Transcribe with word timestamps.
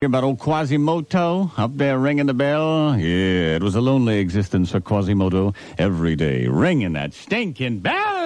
About 0.00 0.22
old 0.22 0.38
Quasimodo 0.38 1.50
up 1.56 1.76
there 1.76 1.98
ringing 1.98 2.26
the 2.26 2.34
bell. 2.34 2.96
Yeah, 2.96 3.56
it 3.56 3.64
was 3.64 3.74
a 3.74 3.80
lonely 3.80 4.20
existence 4.20 4.70
for 4.70 4.78
Quasimodo 4.78 5.56
every 5.76 6.14
day, 6.14 6.46
ringing 6.46 6.92
that 6.92 7.14
stinking 7.14 7.80
bell. 7.80 8.17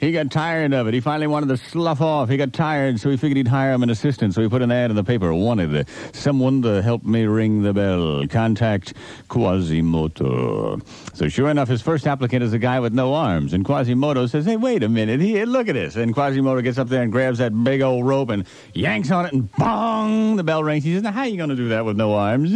He 0.00 0.12
got 0.12 0.30
tired 0.30 0.72
of 0.72 0.86
it. 0.86 0.94
He 0.94 1.00
finally 1.00 1.26
wanted 1.26 1.48
to 1.48 1.56
slough 1.56 2.00
off. 2.00 2.28
He 2.28 2.36
got 2.36 2.52
tired, 2.52 3.00
so 3.00 3.10
he 3.10 3.16
figured 3.16 3.36
he'd 3.36 3.48
hire 3.48 3.72
him 3.72 3.82
an 3.82 3.90
assistant. 3.90 4.34
So 4.34 4.42
he 4.42 4.48
put 4.48 4.62
an 4.62 4.70
ad 4.70 4.90
in 4.90 4.96
the 4.96 5.04
paper. 5.04 5.32
Wanted 5.32 5.88
someone 6.12 6.62
to 6.62 6.82
help 6.82 7.04
me 7.04 7.24
ring 7.24 7.62
the 7.62 7.72
bell. 7.72 8.26
Contact 8.28 8.94
Quasimodo. 9.28 10.80
So 11.14 11.28
sure 11.28 11.48
enough, 11.48 11.68
his 11.68 11.82
first 11.82 12.06
applicant 12.06 12.42
is 12.42 12.52
a 12.52 12.58
guy 12.58 12.80
with 12.80 12.92
no 12.92 13.14
arms. 13.14 13.52
And 13.52 13.64
Quasimodo 13.64 14.26
says, 14.26 14.44
"Hey, 14.46 14.56
wait 14.56 14.82
a 14.82 14.88
minute. 14.88 15.20
Here, 15.20 15.46
look 15.46 15.68
at 15.68 15.74
this." 15.74 15.96
And 15.96 16.14
Quasimodo 16.14 16.60
gets 16.62 16.78
up 16.78 16.88
there 16.88 17.02
and 17.02 17.12
grabs 17.12 17.38
that 17.38 17.52
big 17.64 17.82
old 17.82 18.06
rope 18.06 18.30
and 18.30 18.44
yanks 18.74 19.10
on 19.10 19.26
it, 19.26 19.32
and 19.32 19.50
bong, 19.52 20.36
the 20.36 20.44
bell 20.44 20.62
rings. 20.62 20.84
He 20.84 20.94
says, 20.94 21.02
now, 21.02 21.12
how 21.12 21.20
are 21.20 21.26
you 21.26 21.36
going 21.36 21.50
to 21.50 21.56
do 21.56 21.68
that 21.70 21.84
with 21.84 21.96
no 21.96 22.14
arms? 22.14 22.52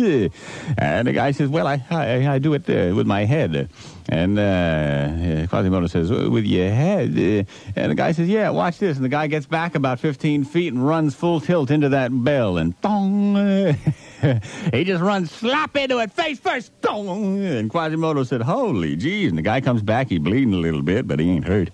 And 0.79 1.09
the 1.09 1.13
guy 1.13 1.33
says, 1.33 1.49
well, 1.49 1.67
I, 1.67 1.83
I, 1.91 2.35
I 2.35 2.39
do 2.39 2.55
it 2.55 2.69
uh, 2.69 2.95
with 2.95 3.07
my 3.07 3.25
head. 3.25 3.69
And 4.09 4.39
uh, 4.39 5.47
Quasimodo 5.49 5.87
says, 5.87 6.11
with 6.11 6.42
your 6.47 6.71
head? 6.71 7.11
Uh, 7.11 7.45
and 7.77 7.91
the 7.91 7.95
guy 7.95 8.13
says, 8.13 8.29
yeah, 8.29 8.51
watch 8.51 8.79
this. 8.79 8.97
And 8.97 9.05
the 9.05 9.09
guy 9.09 9.27
gets 9.27 9.47
back 9.47 9.75
about 9.75 10.01
15 10.01 10.45
feet 10.45 10.73
and 10.73 10.87
runs 10.87 11.15
full 11.15 11.41
tilt 11.41 11.71
into 11.71 11.89
that 11.91 12.11
bell. 12.25 12.59
And 12.59 12.81
dong! 12.81 13.35
he 14.73 14.85
just 14.85 15.03
runs 15.03 15.31
slap 15.31 15.77
into 15.77 15.99
it, 15.99 16.13
face 16.13 16.39
first. 16.39 16.79
Dong! 16.81 17.45
And 17.45 17.71
Quasimodo 17.71 18.27
said, 18.27 18.43
holy 18.43 18.97
jeez. 18.97 19.29
And 19.29 19.39
the 19.39 19.43
guy 19.43 19.61
comes 19.61 19.83
back. 19.83 20.09
He's 20.09 20.19
bleeding 20.19 20.55
a 20.55 20.59
little 20.59 20.83
bit, 20.83 21.07
but 21.09 21.21
he 21.21 21.31
ain't 21.31 21.47
hurt. 21.47 21.71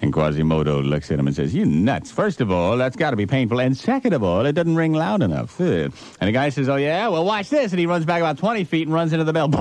And 0.00 0.12
Quasimodo 0.12 0.80
looks 0.80 1.10
at 1.10 1.18
him 1.18 1.26
and 1.26 1.34
says, 1.34 1.54
You 1.54 1.64
nuts. 1.64 2.10
First 2.10 2.40
of 2.40 2.50
all, 2.50 2.76
that's 2.76 2.96
got 2.96 3.10
to 3.10 3.16
be 3.16 3.26
painful. 3.26 3.60
And 3.60 3.76
second 3.76 4.12
of 4.12 4.22
all, 4.22 4.46
it 4.46 4.52
doesn't 4.52 4.76
ring 4.76 4.92
loud 4.92 5.22
enough. 5.22 5.58
And 5.58 5.92
the 6.20 6.32
guy 6.32 6.50
says, 6.50 6.68
Oh, 6.68 6.76
yeah? 6.76 7.08
Well, 7.08 7.24
watch 7.24 7.48
this. 7.48 7.72
And 7.72 7.80
he 7.80 7.86
runs 7.86 8.04
back 8.04 8.20
about 8.20 8.38
20 8.38 8.64
feet 8.64 8.86
and 8.86 8.94
runs 8.94 9.12
into 9.12 9.24
the 9.24 9.32
bell. 9.32 9.48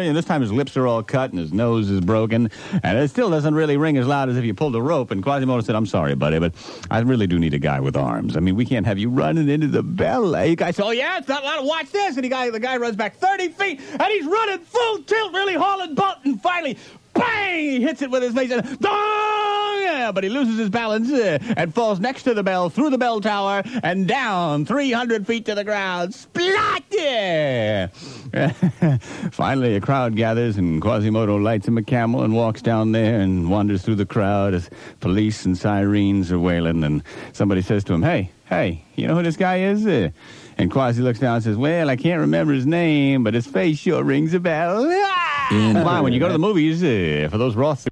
And 0.00 0.16
this 0.16 0.24
time 0.24 0.40
his 0.40 0.52
lips 0.52 0.76
are 0.76 0.86
all 0.86 1.02
cut 1.02 1.30
and 1.30 1.38
his 1.38 1.52
nose 1.52 1.90
is 1.90 2.00
broken. 2.00 2.50
And 2.82 2.98
it 2.98 3.08
still 3.10 3.30
doesn't 3.30 3.54
really 3.54 3.76
ring 3.76 3.96
as 3.98 4.06
loud 4.06 4.28
as 4.28 4.36
if 4.36 4.44
you 4.44 4.54
pulled 4.54 4.74
a 4.74 4.82
rope. 4.82 5.10
And 5.10 5.22
Quasimodo 5.22 5.60
said, 5.62 5.74
I'm 5.76 5.86
sorry, 5.86 6.14
buddy, 6.14 6.38
but 6.38 6.54
I 6.90 7.00
really 7.00 7.26
do 7.26 7.38
need 7.38 7.54
a 7.54 7.58
guy 7.58 7.80
with 7.80 7.96
arms. 7.96 8.36
I 8.36 8.40
mean, 8.40 8.56
we 8.56 8.64
can't 8.64 8.86
have 8.86 8.98
you 8.98 9.10
running 9.10 9.48
into 9.48 9.66
the 9.66 9.82
bell. 9.82 10.44
You 10.46 10.56
guy 10.56 10.70
says, 10.70 10.84
Oh, 10.84 10.90
yeah? 10.90 11.18
It's 11.18 11.28
not 11.28 11.44
loud. 11.44 11.66
Watch 11.66 11.90
this. 11.90 12.16
And 12.16 12.24
the 12.24 12.28
guy, 12.28 12.50
the 12.50 12.60
guy 12.60 12.76
runs 12.78 12.96
back 12.96 13.16
30 13.16 13.48
feet 13.50 13.80
and 13.92 14.02
he's 14.02 14.26
running 14.26 14.60
full 14.60 15.02
tilt, 15.02 15.32
really 15.32 15.54
hauling 15.54 15.94
butt. 15.94 16.20
And 16.24 16.40
finally, 16.42 16.78
bang! 17.14 17.70
He 17.70 17.82
hits 17.82 18.02
it 18.02 18.10
with 18.10 18.22
his 18.22 18.34
face 18.34 18.50
and, 18.50 18.64
but 20.12 20.24
he 20.24 20.30
loses 20.30 20.58
his 20.58 20.70
balance 20.70 21.10
uh, 21.10 21.38
and 21.56 21.74
falls 21.74 22.00
next 22.00 22.22
to 22.24 22.34
the 22.34 22.42
bell, 22.42 22.70
through 22.70 22.90
the 22.90 22.98
bell 22.98 23.20
tower, 23.20 23.62
and 23.82 24.08
down 24.08 24.64
300 24.64 25.26
feet 25.26 25.44
to 25.46 25.54
the 25.54 25.64
ground. 25.64 26.14
Splat! 26.14 26.82
Yeah! 26.90 27.88
Finally, 29.32 29.76
a 29.76 29.80
crowd 29.80 30.16
gathers, 30.16 30.56
and 30.56 30.80
Quasimodo 30.80 31.36
lights 31.36 31.68
him 31.68 31.78
a 31.78 31.82
camel 31.82 32.22
and 32.22 32.34
walks 32.34 32.62
down 32.62 32.92
there 32.92 33.20
and 33.20 33.50
wanders 33.50 33.82
through 33.82 33.96
the 33.96 34.06
crowd 34.06 34.54
as 34.54 34.70
police 35.00 35.44
and 35.44 35.56
sirens 35.56 36.32
are 36.32 36.38
wailing. 36.38 36.82
And 36.84 37.02
somebody 37.32 37.62
says 37.62 37.84
to 37.84 37.94
him, 37.94 38.02
Hey, 38.02 38.30
hey, 38.46 38.84
you 38.96 39.06
know 39.06 39.16
who 39.16 39.22
this 39.22 39.36
guy 39.36 39.60
is? 39.60 39.86
Uh, 39.86 40.10
and 40.58 40.70
Quasi 40.70 41.02
looks 41.02 41.18
down 41.18 41.36
and 41.36 41.44
says, 41.44 41.56
Well, 41.56 41.88
I 41.88 41.96
can't 41.96 42.20
remember 42.20 42.52
his 42.52 42.66
name, 42.66 43.24
but 43.24 43.34
his 43.34 43.46
face 43.46 43.78
sure 43.78 44.04
rings 44.04 44.34
a 44.34 44.40
bell. 44.40 44.86
Ah! 44.90 45.46
Come 45.50 45.76
on, 45.86 46.04
when 46.04 46.12
you 46.12 46.20
go 46.20 46.28
to 46.28 46.32
the 46.32 46.38
movies, 46.38 46.82
uh, 46.82 47.28
for 47.30 47.38
those 47.38 47.56
Roth 47.56 47.89